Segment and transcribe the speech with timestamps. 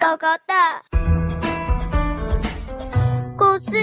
[0.00, 0.54] 狗狗的
[3.36, 3.76] 故事。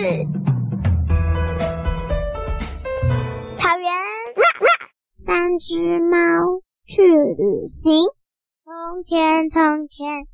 [3.55, 3.87] 草原，
[5.27, 6.17] 三只猫
[6.87, 8.01] 去旅行。
[8.65, 10.25] 从前，从前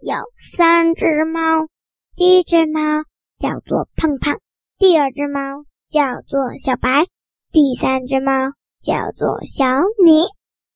[0.00, 0.14] 有
[0.56, 1.66] 三只猫，
[2.14, 3.02] 第一只猫
[3.40, 4.38] 叫做胖胖，
[4.78, 7.06] 第二只猫叫做小白，
[7.50, 9.64] 第三只猫叫做小
[10.04, 10.22] 米。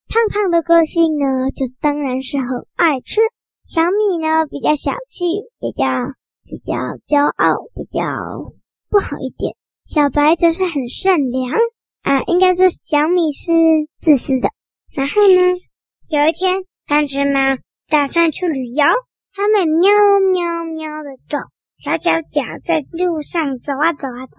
[0.08, 3.20] 胖胖的个性呢，就当然是很爱吃。
[3.66, 5.24] 小米呢，比较小气，
[5.58, 5.84] 比较
[6.44, 8.54] 比较骄傲，比较
[8.88, 9.56] 不好一点。
[9.84, 11.50] 小白则是很善良
[12.02, 13.50] 啊，应该是小米是
[13.98, 14.50] 自私的。
[14.94, 15.58] 然后呢，
[16.08, 18.84] 有一天，三只猫打算去旅游，
[19.34, 19.90] 它们喵
[20.32, 21.38] 喵喵的走，
[21.82, 24.36] 小脚脚在路上走啊走啊走，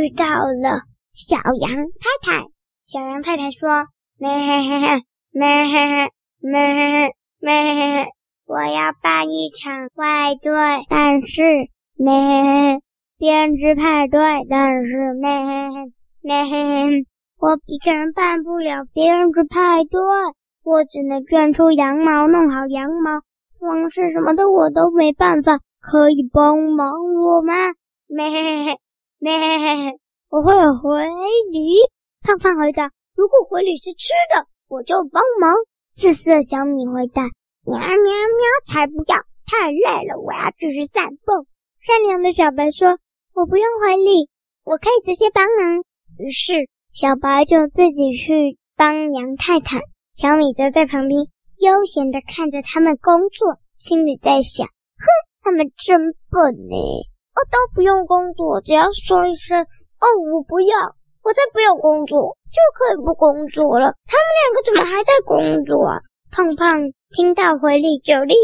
[0.00, 0.80] 遇到了
[1.12, 2.48] 小羊太太。
[2.86, 3.84] 小羊太太说
[4.16, 8.08] ：“咩嘿嘿嘿，咩嘿嘿，咩嘿嘿，咩嘿嘿。”
[8.46, 10.52] 我要办一场派对，
[10.88, 11.42] 但是
[11.96, 12.80] 咩
[13.18, 15.30] 编织派对，但是咩
[16.20, 17.06] 咩，
[17.38, 20.00] 我一个人办不了编织派对，
[20.64, 23.22] 我只能卷出羊毛，弄好羊毛，
[23.58, 27.54] 装饰什么的我都没办法，可以帮忙我吗？
[28.08, 28.28] 咩
[29.18, 29.94] 咩，
[30.28, 31.08] 我会回
[31.50, 31.76] 礼。
[32.22, 35.54] 胖胖回答：如果回礼是吃的，我就帮忙。
[35.94, 37.22] 自私的小米回答。
[37.64, 38.42] 喵喵喵！
[38.66, 41.46] 才不要，太累了，我要继续散步。
[41.78, 42.98] 善良的小白说
[43.34, 44.28] ：“我不用回礼，
[44.64, 45.84] 我可以直接帮忙。”
[46.18, 49.78] 于是小白就自己去帮杨太太，
[50.18, 51.22] 小米则在旁边
[51.62, 54.66] 悠闲地看着他们工作，心里在想
[54.98, 55.06] ：“哼，
[55.42, 56.74] 他们真笨呢！
[57.38, 59.62] 我都不用工作，只要说一声
[60.02, 60.74] ‘哦，我不要’，
[61.22, 63.94] 我才不要工作，就可以不工作了。
[64.10, 66.02] 他们两个怎么还在工作啊？”
[66.32, 66.92] 胖胖。
[67.14, 68.34] 听到回礼就立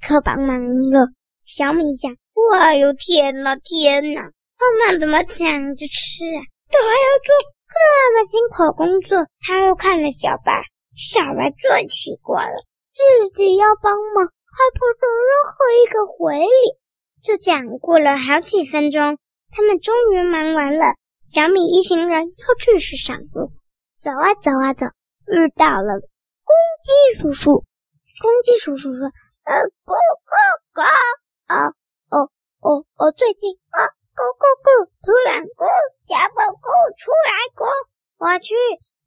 [0.00, 1.10] 刻帮忙了。
[1.44, 6.38] 小米想：哇呦天呐天呐，胖胖怎么抢着吃啊？
[6.70, 7.34] 都还要做
[7.66, 7.74] 这
[8.14, 9.26] 么辛苦工作。
[9.44, 10.62] 他又看了小白，
[10.94, 12.62] 小白最奇怪了，
[12.94, 13.02] 自
[13.34, 16.78] 己要帮忙还不做任何一个回礼。
[17.24, 19.18] 就这样过了好几分钟，
[19.50, 20.94] 他们终于忙完了。
[21.26, 23.50] 小米一行人又继续上路，
[24.00, 24.86] 走啊走啊走，
[25.26, 26.06] 遇到了
[26.84, 27.64] 鸡叔叔。
[28.20, 29.06] 公鸡叔叔说
[29.46, 29.54] ：“呃，
[29.86, 30.32] 咕咕
[30.74, 30.82] 咕，
[31.46, 31.68] 啊，
[32.10, 33.78] 哦哦哦，最近啊，
[34.14, 35.66] 咕咕咕，突然咕，
[36.06, 36.66] 小宝咕
[36.98, 37.66] 出来咕，
[38.18, 38.54] 我去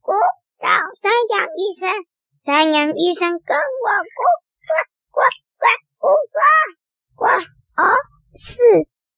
[0.02, 0.12] 咕
[0.59, 0.68] 找
[1.00, 1.88] 山羊医生，
[2.36, 4.19] 山羊医生跟我咕
[4.66, 4.72] 呱
[5.12, 5.22] 呱
[5.59, 5.63] 呱
[6.02, 6.40] 咕呱
[7.16, 7.25] 呱，
[7.80, 7.84] 哦，
[8.36, 8.63] 是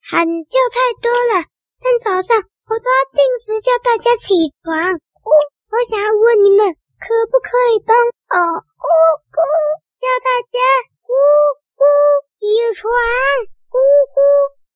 [0.04, 1.46] 喊叫太多了，
[1.82, 2.38] 但早上
[2.70, 4.78] 我都要定时叫大家起床。
[4.94, 5.30] 咕，
[5.72, 8.38] 我想要问你们，可不可以帮哦
[8.78, 8.86] 咕
[9.32, 9.38] 咕？”
[9.98, 10.58] 叫大家
[11.06, 11.10] 咕
[11.74, 11.82] 咕
[12.40, 12.92] 起床，
[13.70, 13.78] 咕
[14.14, 14.18] 咕。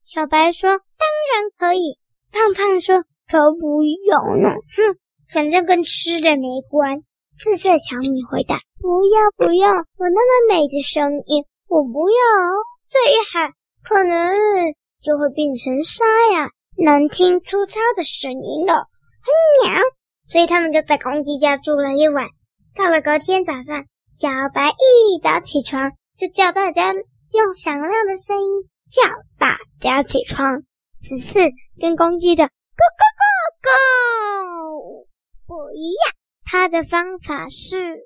[0.03, 1.99] 小白说：“当然可以。”
[2.33, 4.97] 胖胖说：“可不用呢，哼，
[5.33, 7.03] 反正跟吃的没关。”
[7.37, 12.15] 四色小米回答：“不要不要，有那么美的声音，我不要。
[12.89, 13.51] 这一喊，
[13.83, 14.35] 可能
[15.01, 18.73] 就会变成沙哑、难听、粗糙的声音了。”
[19.23, 19.29] 哼
[19.63, 19.81] 喵，
[20.31, 22.27] 所以他们就在公鸡家住了一晚。
[22.75, 23.85] 到了隔天早上。
[24.13, 29.01] 小白一早起床，就叫大家用响亮的声音叫
[29.39, 30.61] 大家起床。
[31.01, 31.39] 此次
[31.79, 33.01] 跟公鸡的咕咕
[33.63, 35.07] 咕咕
[35.47, 36.13] 不一样，
[36.45, 38.05] 他的方法是，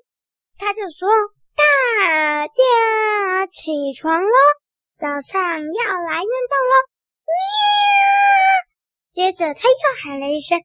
[0.56, 1.10] 他就说
[1.54, 4.30] ：“大家起床喽，
[4.98, 6.74] 早上要来运动喽。”
[7.28, 7.36] 喵。
[9.12, 10.56] 接着他又喊了一声：“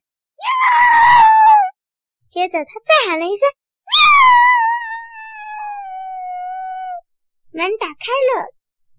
[2.32, 3.46] 接着他再喊了一声
[3.84, 3.92] ：“喵。”
[7.52, 8.48] 门打开了，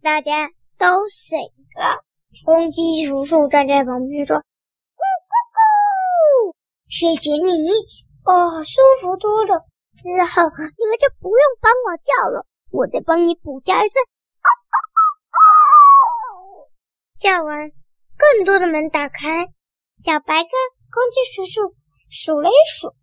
[0.03, 1.39] 大家都醒
[1.75, 2.05] 了。
[2.45, 6.53] 公鸡叔叔站在旁边说：“咕咕咕，
[6.87, 7.71] 谢谢你
[8.23, 9.65] 哦，舒服多了。
[9.97, 10.43] 之后
[10.77, 14.03] 你们就不用帮我叫了，我再帮你补叫一声。
[14.03, 14.77] 哦哦
[15.33, 16.69] 哦哦”
[17.17, 17.71] 叫完，
[18.15, 19.47] 更多的门打开，
[19.97, 20.51] 小白跟
[20.93, 21.73] 公鸡叔叔
[22.11, 22.93] 数了一数，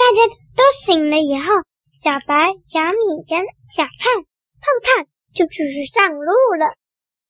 [0.00, 0.24] 大家
[0.56, 1.60] 都醒了以后，
[1.92, 3.36] 小白、小米跟
[3.68, 4.24] 小胖。
[4.56, 5.04] 胖胖
[5.36, 6.72] 就继续上路了。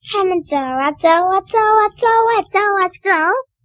[0.06, 3.10] 他们走啊走啊走啊走啊走啊走，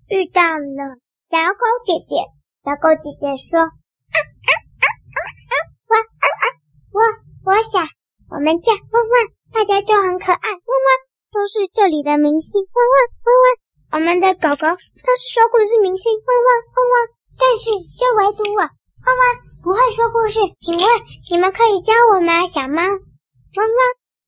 [0.10, 0.98] 遇到了
[1.30, 2.18] 小狗姐姐。
[2.66, 5.54] 小狗姐姐说：“啊啊啊啊啊！
[5.86, 6.46] 我啊啊
[6.90, 6.98] 我
[7.46, 7.86] 我想
[8.34, 9.14] 我们家汪汪，
[9.54, 10.48] 大家都很可爱。
[10.50, 10.88] 汪汪
[11.30, 12.58] 都是这里的明星。
[12.58, 13.46] 汪汪汪汪，
[13.94, 16.10] 我们的狗狗都是说故事明星。
[16.10, 16.94] 汪汪汪汪，
[17.38, 18.66] 但是就唯独我
[19.06, 19.24] 汪汪
[19.62, 20.40] 不会说故事。
[20.62, 20.86] 请问
[21.30, 22.82] 你们可以教我吗，小猫？
[22.82, 23.80] 汪汪，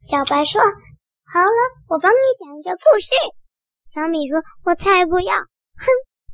[0.05, 0.61] 小白说
[1.25, 1.59] ：“好了，
[1.89, 3.09] 我帮你讲一个故事。
[3.89, 5.33] 小米说：“我才不要！
[5.35, 5.85] 哼，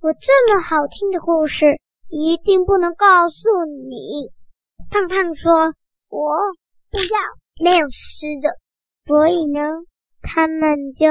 [0.01, 1.79] 我这么好听的故事，
[2.09, 4.29] 一定不能告诉你。”
[4.91, 5.73] 胖胖说
[6.11, 6.35] ：“我
[6.91, 8.59] 不要，没有吃的。”
[9.07, 9.61] 所以呢，
[10.21, 11.07] 他们就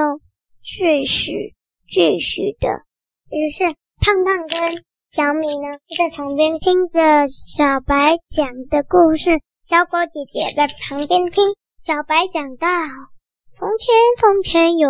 [0.62, 1.55] 继续
[1.88, 2.69] 继续的。
[3.31, 3.64] 于是
[4.00, 6.98] 胖胖跟小米呢就在旁边听着
[7.28, 11.52] 小白讲的故事，小狗姐姐在旁边听
[11.84, 12.66] 小白讲到：
[13.52, 14.88] 从前从前有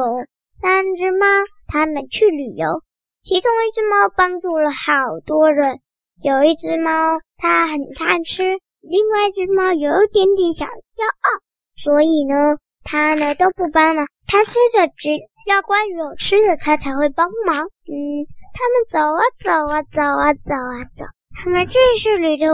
[0.60, 1.26] 三只猫，
[1.66, 2.82] 它们去旅游，
[3.24, 5.80] 其中一只猫帮助了好多人。
[6.22, 8.44] 有一只猫它很贪吃，
[8.78, 11.42] 另外一只猫有一点点小骄傲，
[11.82, 14.06] 所以呢，它呢都不帮忙。
[14.28, 15.10] 它吃着只。
[15.44, 17.66] 要关于有吃的，它才会帮忙。
[17.66, 18.22] 嗯，
[18.52, 21.04] 他们走啊走啊走啊走啊走，
[21.34, 22.44] 他们继续旅途，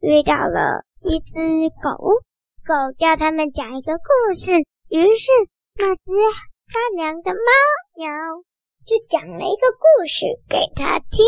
[0.00, 1.38] 遇到了一只
[1.82, 2.22] 狗。
[2.64, 4.52] 狗叫他们讲一个故事，
[4.88, 5.30] 于是
[5.74, 6.02] 那只
[6.70, 7.50] 善良的猫
[7.96, 8.08] 鸟
[8.86, 11.24] 就讲了一个故事给他听。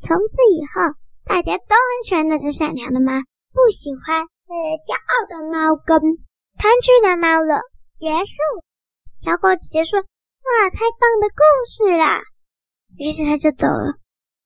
[0.00, 0.94] 从此以后，
[1.24, 3.12] 大家都很喜欢那只善良的猫，
[3.52, 4.54] 不喜欢呃
[4.84, 5.98] 骄傲的猫跟
[6.58, 7.62] 贪吃的猫了。
[7.98, 8.32] 结束。
[9.24, 9.98] 小狗姐姐说。
[10.42, 11.40] 哇，太棒的故
[11.70, 12.18] 事啦！
[12.98, 13.98] 于是他就走了。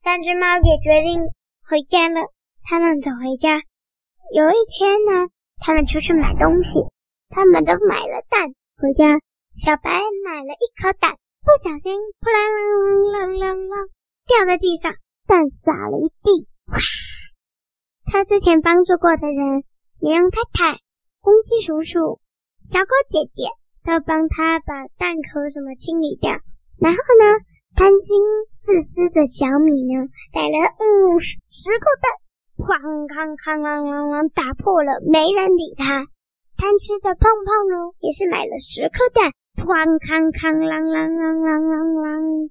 [0.02, 1.20] 三只猫也决定
[1.68, 2.20] 回家了。
[2.62, 3.62] 他们走回家。
[4.34, 5.28] 有一天呢，
[5.58, 6.80] 他们出去买东西，
[7.28, 9.20] 他们都买了蛋回家。
[9.56, 9.90] 小白
[10.24, 13.76] 买了一颗蛋，不小心扑啦啦啦啦啦
[14.26, 14.92] 掉在地上，
[15.26, 16.48] 蛋洒了一地。
[16.66, 16.78] 哇！
[18.10, 19.64] 他之前帮助过的人，
[20.00, 20.78] 绵羊太太、
[21.20, 22.20] 公鸡叔叔、
[22.64, 23.50] 小狗姐姐。
[23.86, 26.32] 都帮他把蛋壳什么清理掉，
[26.80, 27.38] 然后呢，
[27.76, 28.16] 贪心
[28.64, 32.08] 自私的小米呢，买了五十个蛋，
[32.56, 36.08] 哐哐哐啷啷啷打破了，没人理他。
[36.56, 42.48] 贪吃的胖胖呢，也是买了十颗蛋，哐哐哐啷啷啷啷啷啷，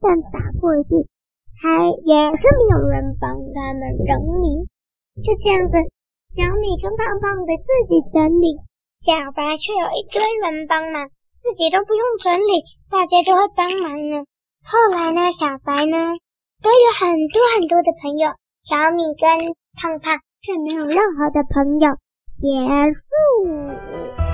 [0.00, 1.04] 蛋打破了地，
[1.60, 4.64] 还也是没有人帮他们整理。
[5.20, 5.76] 就这样子，
[6.32, 8.56] 小米跟胖胖的自己整理。
[9.04, 10.16] 小白却有一堆
[10.48, 11.12] 人帮忙，
[11.44, 14.24] 自己都不用整理，大家就会帮忙呢。
[14.68, 15.96] 后来呢，小白呢
[16.60, 18.30] 都有很多很多的朋友，
[18.64, 21.96] 小米跟胖胖却没有任何的朋友。
[22.40, 22.50] 结
[22.90, 24.25] 束。